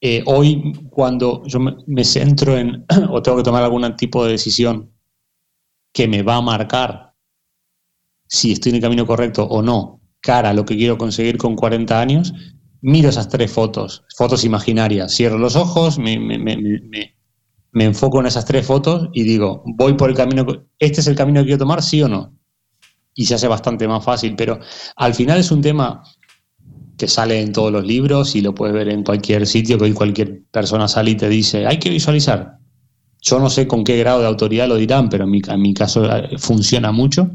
[0.00, 4.92] Eh, hoy, cuando yo me, centro en o tengo que tomar algún tipo de decisión
[5.92, 7.14] que me va a marcar
[8.28, 12.00] si estoy en el camino correcto o no, cara lo que quiero conseguir con 40
[12.00, 12.32] años,
[12.80, 18.64] miro esas tres fotos, fotos imaginarias, cierro los ojos, me, me enfoco en esas tres
[18.64, 20.46] fotos y digo, voy por el camino,
[20.78, 22.32] ¿este es el camino que quiero tomar, sí o no?
[23.14, 24.58] y se hace bastante más fácil, pero
[24.96, 26.02] al final es un tema
[26.96, 29.92] que sale en todos los libros y lo puedes ver en cualquier sitio, que hoy
[29.92, 32.58] cualquier persona sale y te dice, hay que visualizar.
[33.20, 35.74] Yo no sé con qué grado de autoridad lo dirán, pero en mi, en mi
[35.74, 37.30] caso eh, funciona mucho.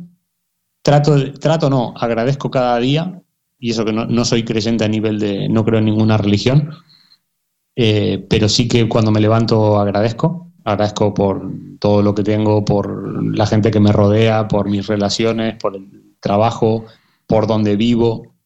[0.87, 3.21] Trato, trato no, agradezco cada día,
[3.59, 6.69] y eso que no, soy creyente a nivel de, no creo en ninguna religión,
[7.75, 13.21] eh, pero sí que cuando me levanto agradezco agradezco por todo lo que tengo, por
[13.35, 16.85] la gente que me rodea, por mis relaciones, por el trabajo,
[17.25, 18.37] por donde vivo.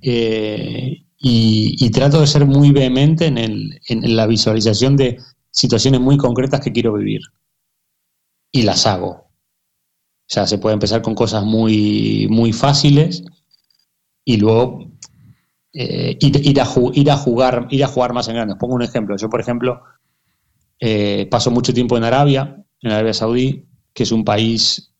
[0.00, 5.18] Eh, y, trato de ser muy vehemente en, en, la visualización de
[5.50, 7.22] situaciones muy concretas que quiero vivir.
[8.52, 9.29] Y las hago.
[10.30, 13.24] O sea, se puede empezar con cosas muy, muy fáciles
[14.24, 14.78] y luego
[15.72, 18.54] eh, ir, a, jugar, ir a jugar más en grande.
[18.54, 19.16] pongo un ejemplo.
[19.16, 19.82] Yo, por ejemplo,
[20.78, 24.92] eh, paso mucho tiempo en Arabia, en Arabia Saudí, que es un país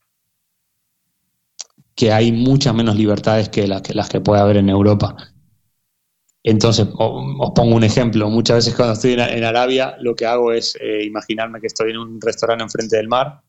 [1.95, 5.15] que hay muchas menos libertades que las que, las que puede haber en Europa.
[6.43, 8.29] Entonces, os pongo un ejemplo.
[8.29, 11.99] Muchas veces cuando estoy en, Arabia, lo que hago es eh, imaginarme que estoy en
[11.99, 13.41] un restaurante enfrente del mar,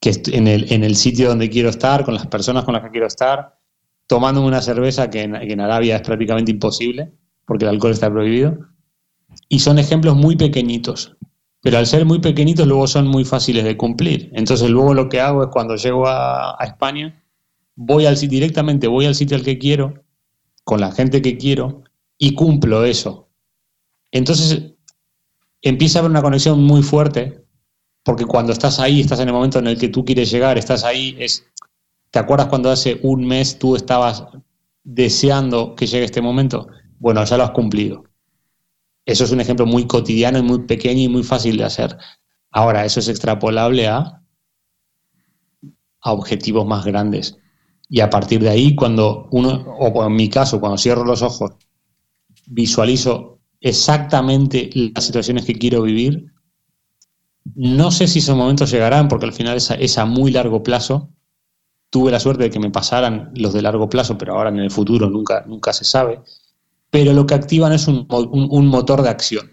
[0.00, 2.90] que en el, en el sitio donde quiero estar, con las personas con las que
[2.90, 3.58] quiero estar,
[4.06, 7.12] tomándome una cerveza que en Arabia es prácticamente imposible,
[7.44, 8.58] porque el alcohol está prohibido,
[9.48, 11.16] y son ejemplos muy pequeñitos.
[11.60, 14.30] Pero al ser muy pequeñitos luego son muy fáciles de cumplir.
[14.34, 17.22] Entonces luego lo que hago es cuando llego a, España,
[17.74, 20.04] voy al directamente voy al sitio al que quiero,
[20.64, 21.82] con la gente que quiero,
[22.16, 23.28] y cumplo eso.
[24.12, 24.74] Entonces
[25.62, 27.44] empieza a haber una conexión muy fuerte,
[28.08, 30.82] porque cuando estás ahí, estás en el momento en el que tú quieres llegar, estás
[30.82, 31.44] ahí, es,
[32.10, 34.24] ¿te acuerdas cuando hace un mes tú estabas
[34.82, 36.68] deseando que llegue este momento?
[36.98, 38.04] Bueno, ya lo has cumplido.
[39.04, 41.98] Eso es un ejemplo muy cotidiano y muy pequeño y muy fácil de hacer.
[42.50, 44.22] Ahora, eso es extrapolable a,
[46.00, 47.36] a objetivos más grandes.
[47.90, 51.50] Y a partir de ahí, cuando uno, o en mi caso, cuando cierro los ojos,
[52.46, 56.32] visualizo exactamente las situaciones que quiero vivir,
[57.54, 61.10] no sé si esos momentos llegarán, porque al final es a, muy largo plazo.
[61.90, 64.70] Tuve la suerte de que me pasaran los de largo plazo, pero ahora en el
[64.70, 66.22] futuro nunca, nunca se sabe
[66.90, 68.06] pero lo que activan es un,
[68.66, 69.50] motor de acción.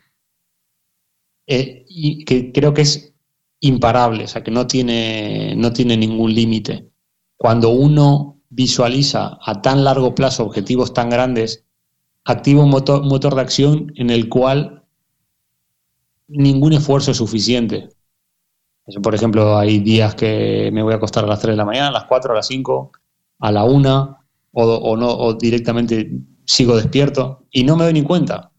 [1.47, 3.13] Eh, y que creo que es
[3.59, 6.89] imparable, o sea, que no tiene, no tiene ningún límite.
[7.37, 11.65] Cuando uno visualiza a tan largo plazo objetivos tan grandes,
[12.23, 14.74] activa un motor, motor de acción en el cual
[16.27, 17.89] ningún esfuerzo es suficiente.
[19.01, 21.87] Por ejemplo, hay días que me voy a acostar a las 3 de la mañana,
[21.87, 22.91] a las 4, a las 5,
[23.39, 24.17] a la 1,
[24.51, 26.11] o, no, o directamente
[26.45, 28.51] sigo despierto y no me doy ni cuenta.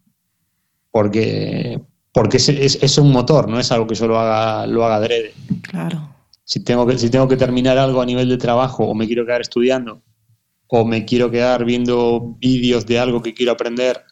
[0.91, 1.81] Porque,
[2.13, 5.35] porque es, es, un motor, no es algo que yo lo haga, lo haga adrede.
[5.63, 6.15] Claro.
[6.45, 9.25] Si tengo, que, si tengo que terminar algo a nivel de trabajo o me quiero
[9.27, 10.03] quedar estudiando
[10.69, 14.03] o me quiero quedar viendo vídeos de algo que quiero aprender,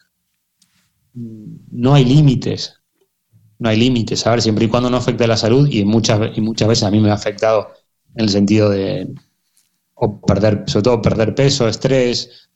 [1.13, 2.81] no hay límites.
[3.59, 6.41] No hay límites, a ver, siempre y cuando no afecte la salud, y muchas, y
[6.41, 7.69] muchas veces a mí me ha afectado
[8.15, 9.13] en el sentido de
[10.27, 12.49] perder, sobre todo perder peso, estrés,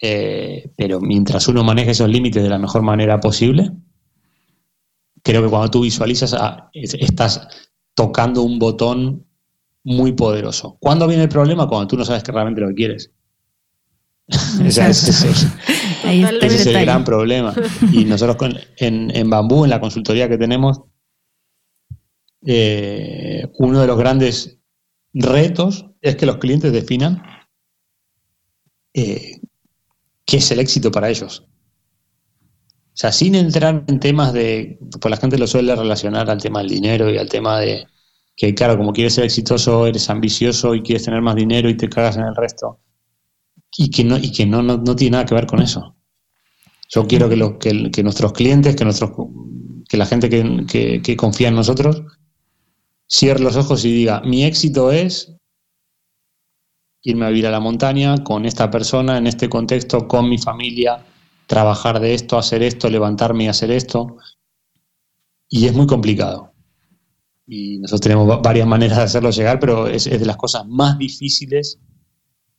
[0.00, 3.70] eh, pero mientras uno maneje esos límites de la mejor manera posible,
[5.22, 7.48] creo que cuando tú visualizas, ah, estás
[7.94, 9.26] tocando un botón
[9.84, 10.76] muy poderoso.
[10.80, 11.68] ¿Cuándo viene el problema?
[11.68, 13.10] Cuando tú no sabes que realmente lo quieres.
[14.64, 17.54] ese, es el gran problema.
[17.92, 18.36] Y nosotros
[18.76, 20.82] en, en, Bambú, en la consultoría que tenemos,
[22.46, 24.58] eh, uno de los grandes
[25.14, 27.22] retos es que los clientes definan
[28.92, 29.40] eh,
[30.26, 31.46] qué es el éxito para ellos.
[32.60, 36.58] O sea, sin entrar en temas de, pues la gente lo suele relacionar al tema
[36.58, 37.86] del dinero y al tema de
[38.36, 41.88] que, claro, como quieres ser exitoso, eres ambicioso y quieres tener más dinero y te
[41.88, 42.80] cagas en el resto
[43.76, 45.96] y que no, y que no, no, tiene nada que ver con eso.
[46.88, 49.10] Yo quiero que, lo, que, que nuestros clientes, que, nuestros,
[49.88, 52.02] que la gente que, que, confía en nosotros,
[53.06, 55.34] cierre los ojos y diga, mi éxito es
[57.02, 61.04] irme a vivir a la montaña con esta persona, en este contexto, con mi familia,
[61.46, 64.16] trabajar de esto, hacer esto, levantarme y hacer esto.
[65.48, 66.52] Y es muy complicado.
[67.46, 70.98] Y nosotros tenemos varias maneras de hacerlo llegar, pero es, es de las cosas más
[70.98, 71.78] difíciles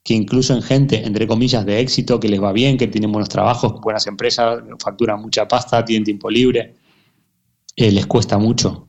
[0.03, 3.29] que incluso en gente, entre comillas, de éxito, que les va bien, que tienen buenos
[3.29, 6.75] trabajos, buenas empresas, facturan mucha pasta, tienen tiempo libre,
[7.75, 8.87] eh, les cuesta mucho.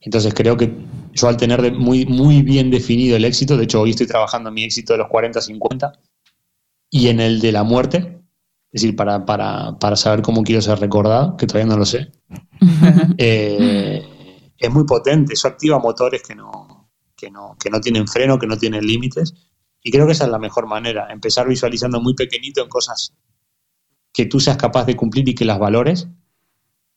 [0.00, 0.70] Entonces creo que
[1.12, 4.54] yo al tener muy, muy bien definido el éxito, de hecho hoy estoy trabajando en
[4.54, 5.92] mi éxito de los 40-50
[6.90, 8.20] y en el de la muerte,
[8.70, 12.12] es decir, para, para, para, saber cómo quiero ser recordado, que todavía no lo sé,
[13.18, 14.02] eh,
[14.58, 18.46] es muy potente, eso activa motores que no, que no, que no tienen freno, que
[18.46, 19.32] no tienen límites
[19.86, 23.14] y creo que esa es la mejor manera, empezar visualizando muy pequeñito en cosas
[24.14, 26.08] que tú seas capaz de cumplir y que las valores,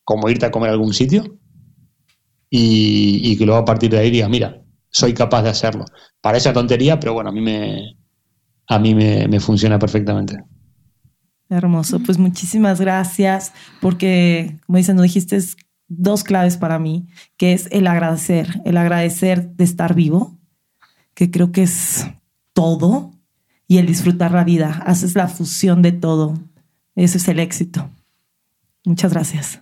[0.04, 1.38] como irte a comer a algún sitio,
[2.48, 5.84] y, que luego a partir de ahí digas, mira, soy capaz de hacerlo.
[6.22, 7.98] Parece tontería, pero bueno, a mí me,
[8.66, 10.42] a mí me, funciona perfectamente.
[11.50, 15.38] Hermoso, pues muchísimas gracias, porque como dicen, no dijiste
[15.88, 20.38] dos claves para mí, que es el agradecer, el agradecer de estar vivo,
[21.12, 22.06] que creo que es
[22.58, 23.12] todo
[23.68, 24.82] y el disfrutar la vida.
[24.84, 26.34] Haces la fusión de todo.
[26.96, 27.88] Eso es el éxito.
[28.84, 29.60] Muchas gracias.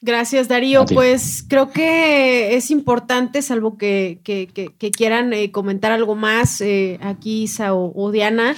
[0.00, 0.84] Gracias, Darío.
[0.84, 4.20] Pues creo que es importante, salvo que,
[4.96, 8.54] quieran eh, comentar algo más eh, aquí, Isa o, Diana,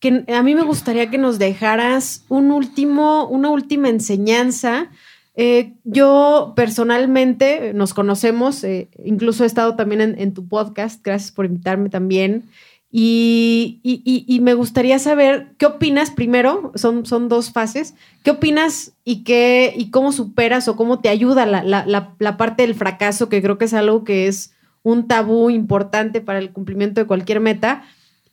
[0.00, 4.88] que a mí me gustaría que nos dejaras un último, una última enseñanza.
[5.34, 8.64] Eh, yo personalmente nos conocemos,
[9.04, 12.44] incluso he estado también en, en, tu podcast, gracias por invitarme también.
[12.90, 19.74] Y, me gustaría saber qué opinas primero, son, son dos fases, qué opinas y, qué,
[19.76, 23.74] y cómo superas o cómo te ayuda la, parte del fracaso, que creo que es
[23.74, 27.84] algo que es un tabú importante para el cumplimiento de cualquier meta,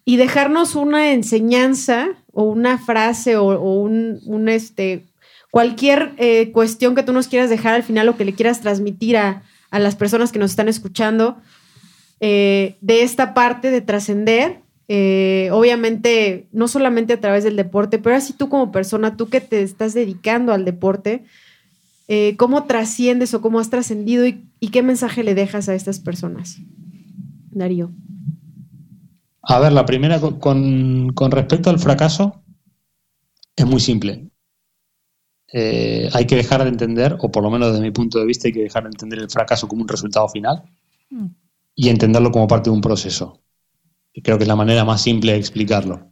[0.05, 5.05] y dejarnos una enseñanza o una frase o, un, este,
[5.51, 9.17] cualquier eh, cuestión que tú nos quieras dejar al final o que le quieras transmitir
[9.17, 9.41] a,
[9.71, 11.37] a las personas que nos están escuchando
[12.27, 18.15] eh, de esta parte de trascender, eh, obviamente no solamente a través del deporte, pero
[18.15, 21.23] así tú como persona, tú que te estás dedicando al deporte,
[22.07, 26.57] eh, ¿cómo trasciendes o cómo has trascendido y, qué mensaje le dejas a estas personas?
[27.51, 27.91] Darío.
[29.43, 32.41] A ver, la primera con, respecto al fracaso
[33.55, 34.31] es muy simple.
[35.53, 38.53] hay que dejar de entender, o por lo menos desde mi punto de vista, hay
[38.53, 40.63] que dejar de entender el fracaso como un resultado final.
[41.11, 41.44] Mm
[41.75, 43.41] y entenderlo como parte de un proceso.
[44.23, 46.11] Creo que es la manera más simple de explicarlo.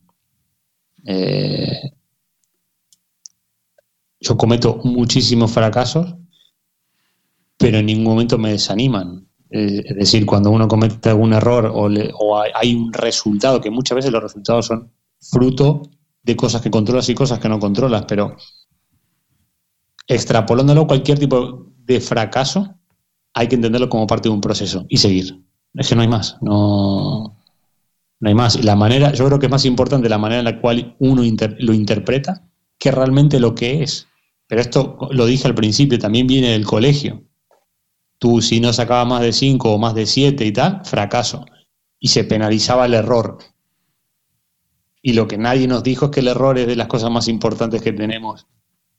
[1.06, 1.92] Eh,
[4.20, 6.16] yo cometo muchísimos fracasos,
[7.58, 9.28] pero en ningún momento me desaniman.
[9.50, 11.88] Eh, es decir, cuando uno comete algún error o,
[12.20, 15.84] o, hay un resultado, que muchas veces los resultados son fruto
[16.24, 18.36] de cosas que controlas y cosas que no controlas, pero
[20.08, 22.80] extrapolándolo cualquier tipo de fracaso,
[23.34, 25.43] hay que entenderlo como parte de un proceso y seguir.
[25.74, 27.36] Es que no hay más, no,
[28.20, 28.64] no hay más.
[28.64, 31.24] La manera, yo creo que es más importante la manera en la cual uno
[31.60, 32.48] lo interpreta
[32.78, 34.08] que realmente lo que es.
[34.48, 37.24] Pero esto lo dije al principio, también viene del colegio.
[38.20, 41.46] Tú si no sacabas más de 5 o más de 7 y tal, fracaso.
[42.00, 43.38] Y se penalizaba el error.
[45.02, 47.28] Y lo que nadie nos dijo es que el error es de las cosas más
[47.28, 48.48] importantes que tenemos,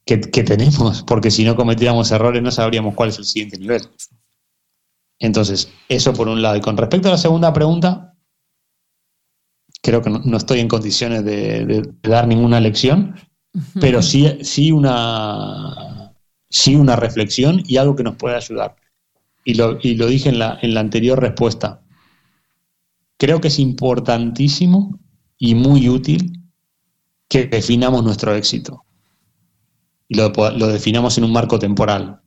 [0.04, 3.82] que, tenemos, porque si no cometiéramos errores no sabríamos cuál es el siguiente nivel.
[5.18, 6.56] Entonces, eso por un lado.
[6.56, 8.14] Y con respecto a la segunda pregunta,
[9.82, 13.14] creo que no, estoy en condiciones de, dar ninguna lección,
[13.80, 16.14] pero sí, sí, una,
[16.48, 18.76] sí una reflexión y algo que nos puede ayudar.
[19.44, 21.82] Y lo, y lo dije en la, en la anterior respuesta.
[23.18, 24.98] Creo que es importantísimo
[25.38, 26.42] y muy útil
[27.28, 28.84] que definamos nuestro éxito.
[30.08, 32.23] Y lo, lo definamos en un marco temporal.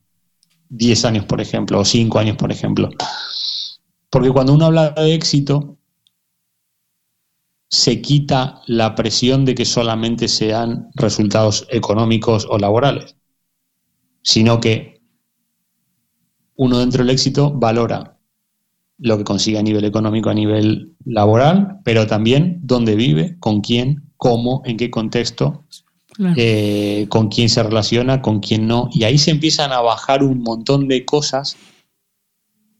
[0.70, 2.88] 10 años, por ejemplo, o 5 años, por ejemplo.
[4.10, 5.78] Porque cuando uno habla de éxito,
[7.70, 13.16] se quita la presión de que solamente sean resultados económicos o laborales,
[14.22, 15.00] sino que
[16.56, 18.18] uno dentro del éxito valora
[18.98, 24.10] lo que consigue a nivel económico, a nivel laboral, pero también dónde vive, con quién,
[24.16, 25.64] cómo, en qué contexto,
[26.36, 28.88] eh, con quién se relaciona, con quién no.
[28.92, 31.56] Y ahí se empiezan a bajar un montón de cosas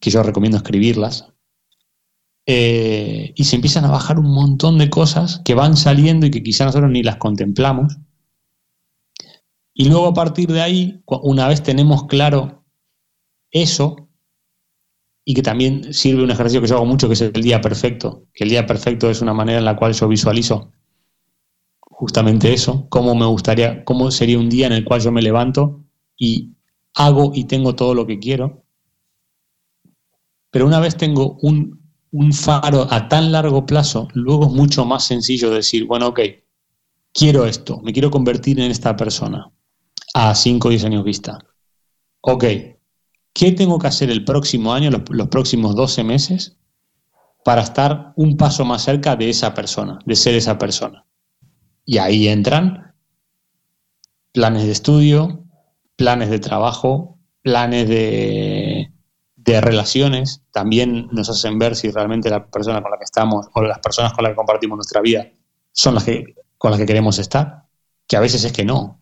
[0.01, 1.26] que yo recomiendo escribirlas,
[2.51, 6.43] eh, y se empiezan a bajar un montón de cosas que van saliendo y que
[6.43, 7.99] quizá nosotros ni las contemplamos.
[9.74, 12.64] Y luego a partir de ahí, una vez tenemos claro
[13.51, 14.09] eso,
[15.26, 18.24] y que también sirve un ejercicio que yo hago mucho, que es el día perfecto,
[18.32, 20.72] que el día perfecto es una manera en la cual yo visualizo
[21.99, 25.84] justamente eso, cómo me gustaría, cómo sería un día en el cual yo me levanto
[26.16, 26.53] y
[26.94, 28.62] hago y tengo todo lo que quiero.
[30.53, 35.07] Pero una vez tengo un, un faro a tan largo plazo, luego es mucho más
[35.07, 36.20] sencillo decir, bueno, ok,
[37.12, 39.51] quiero esto, me quiero convertir en esta persona
[40.14, 41.36] a 5 o 10 años vista.
[42.20, 42.44] Ok,
[43.32, 46.59] ¿qué tengo que hacer el próximo año, los, próximos 12 meses,
[47.44, 51.08] para estar un paso más cerca de esa persona, de ser esa persona?
[51.89, 52.95] Y ahí entran
[54.32, 55.45] planes de estudio,
[55.97, 58.93] planes de trabajo, planes de
[59.49, 63.62] de relaciones también nos hacen ver si realmente la persona con la que estamos o
[63.62, 65.26] las personas con las que compartimos nuestra vida
[65.72, 67.64] son las que, con las que queremos estar,
[68.07, 69.01] que a veces es que no.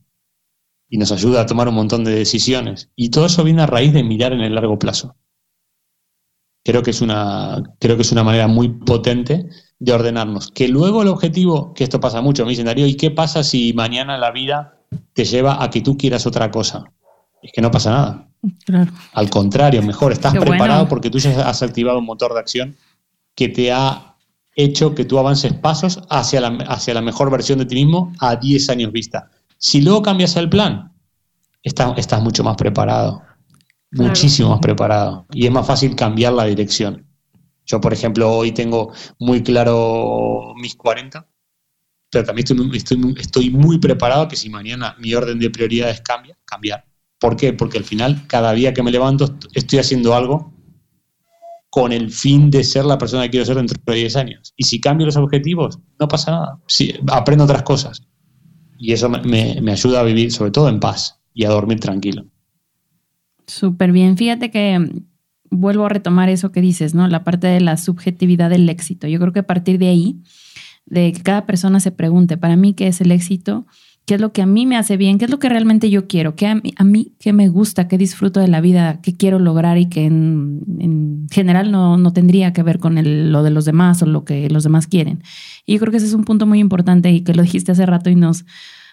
[0.89, 2.91] Y nos ayuda a tomar un montón de decisiones.
[2.95, 5.17] Y todo eso viene a raíz de mirar en el largo plazo.
[6.63, 9.49] Creo que es una, creo que es una manera muy potente
[9.79, 10.51] de ordenarnos.
[10.51, 13.73] Que luego el objetivo, que esto pasa mucho, me dicen Darío, ¿y qué pasa si
[13.73, 14.79] mañana la vida
[15.13, 16.85] te lleva a que tú quieras otra cosa?
[17.43, 18.29] Es que no pasa nada.
[19.13, 22.77] Al contrario, mejor, estás preparado porque tú ya has activado un motor de acción
[23.35, 24.17] que te ha
[24.55, 28.37] hecho que tú avances pasos hacia la, hacia la mejor versión de ti mismo a
[28.37, 29.31] 10 años vista.
[29.59, 30.93] Si luego cambias el plan,
[31.63, 33.23] estás, estás mucho más preparado,
[33.91, 37.07] muchísimo más preparado, y es más fácil cambiar la dirección.
[37.67, 41.29] Yo, por ejemplo, hoy tengo muy claro mis 40,
[42.11, 46.85] pero también estoy, muy preparado que si mañana mi orden de prioridades cambia, cambiar
[47.19, 47.53] ¿Por qué?
[47.53, 50.53] Porque al final, cada día que me levanto, estoy haciendo algo
[51.71, 54.53] con el fin de ser la persona que quiero ser dentro de 10 años.
[54.57, 56.61] Y si cambio los objetivos, no pasa nada.
[57.09, 58.03] aprendo otras cosas.
[58.79, 62.27] Y eso me, me ayuda a vivir, sobre todo, en paz y a dormir tranquilo.
[63.47, 64.17] Súper bien.
[64.19, 64.91] Fíjate que
[65.51, 67.09] vuelvo a retomar eso que dices, ¿no?
[67.09, 69.07] La parte de la subjetividad del éxito.
[69.07, 70.21] Yo creo que a partir de ahí,
[70.87, 73.67] de que cada persona se pregunte, para mí, ¿qué es el éxito?
[74.07, 76.07] qué es lo que a mí me hace bien, qué es lo que realmente yo
[76.07, 79.79] quiero, qué a mí, qué me gusta, qué disfruto de la vida, qué quiero lograr
[79.79, 82.95] y que en, general no, no, tendría que ver con
[83.33, 85.25] lo de los demás o lo que los demás quieren.
[85.67, 87.85] Y yo creo que ese es un punto muy importante y que lo dijiste hace
[87.85, 88.47] rato y nos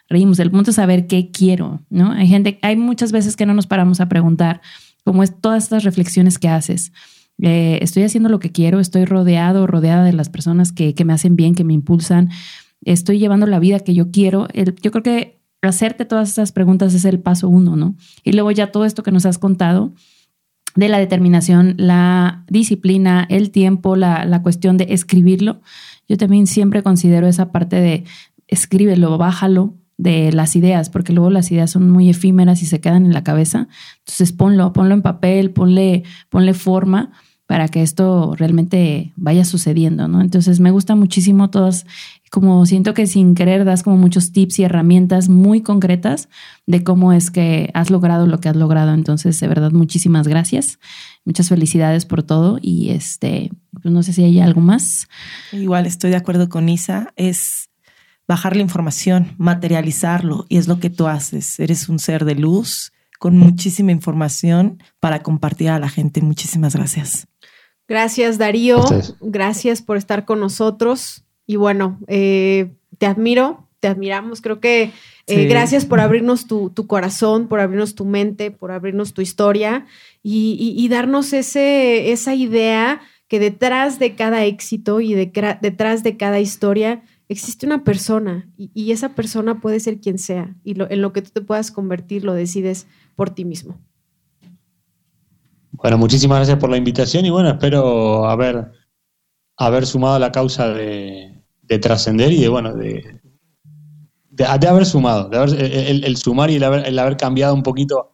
[0.10, 0.40] reímos.
[0.40, 2.12] El punto es saber qué quiero, ¿no?
[2.12, 4.62] Hay gente, hay muchas veces que no nos paramos a preguntar,
[5.04, 6.92] cómo es todas estas reflexiones que haces.
[7.42, 11.14] Eh, estoy haciendo lo que quiero, estoy rodeado, rodeada de las personas que, que me
[11.14, 12.30] hacen bien, que me impulsan
[12.86, 14.48] estoy llevando la vida que yo quiero.
[14.54, 17.96] yo creo que hacerte todas esas preguntas es el paso uno, ¿no?
[18.24, 19.94] Y luego ya todo esto que nos has contado
[20.76, 25.62] de la determinación, la disciplina, el tiempo, la, la cuestión de escribirlo.
[26.10, 28.04] Yo también siempre considero esa parte de
[28.48, 33.06] escríbelo, bájalo de las ideas, porque luego las ideas son muy efímeras y se quedan
[33.06, 33.70] en la cabeza.
[34.00, 37.12] Entonces ponlo, ponlo en papel, ponle, ponle forma
[37.46, 40.22] para que esto realmente vaya sucediendo, ¿no?
[40.22, 41.86] Entonces me gusta muchísimo todas
[42.34, 46.30] como siento que sin querer das como muchos tips y herramientas muy concretas
[46.66, 48.92] de cómo es que has logrado lo que has logrado.
[48.92, 50.80] Entonces, de verdad, muchísimas gracias.
[51.26, 55.08] Muchas felicidades por todo y este, pues no sé si hay algo más.
[55.52, 57.14] Igual estoy de acuerdo con Isa.
[57.16, 57.70] Es
[58.28, 61.60] bajar la información, materializarlo, y es lo que tú haces.
[61.60, 66.22] Eres un ser de luz con muchísima información para compartir a la gente.
[66.22, 67.28] Muchísimas gracias.
[67.88, 68.84] Gracias, Darío.
[69.22, 71.24] Gracias por estar con nosotros.
[71.46, 74.42] Y bueno, eh, te admiro, te admiramos.
[74.42, 74.92] Creo que
[75.28, 79.86] eh, gracias por abrirnos tu, corazón, por abrirnos tu mente, por abrirnos tu historia
[80.22, 87.04] y, darnos ese, esa idea que detrás de cada éxito y detrás de cada historia
[87.30, 91.32] existe una persona y, esa persona puede ser quien sea y en lo que tú
[91.32, 93.80] te puedas convertir lo decides por ti mismo.
[95.72, 98.72] Bueno, muchísimas gracias por la invitación y bueno, espero haber,
[99.58, 101.42] haber sumado la causa de,
[101.82, 103.20] trascender y de, bueno, de,
[104.30, 108.12] de, haber sumado, de haber, el, sumar y el haber, el haber cambiado un poquito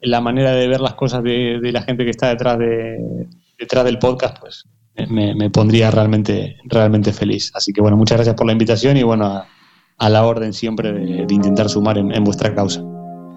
[0.00, 3.26] la manera de ver las cosas de, la gente que está detrás, de,
[3.58, 4.64] detrás del podcast, pues
[5.06, 7.50] me, pondría realmente, realmente feliz.
[7.54, 9.44] Así que bueno, muchas gracias por la invitación y bueno,
[9.96, 12.82] a, la orden siempre de, intentar sumar en, vuestra causa.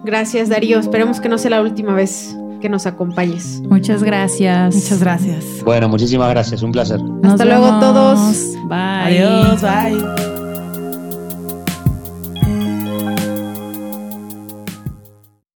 [0.04, 3.60] Gracias Darío, esperemos que no sea la última vez que nos acompañes.
[3.68, 4.74] Muchas gracias.
[4.74, 5.44] Muchas gracias.
[5.64, 7.00] Bueno, muchísimas gracias, un placer.
[7.24, 8.54] Hasta luego todos.
[8.68, 9.22] Bye.
[9.22, 10.41] Adiós, bye.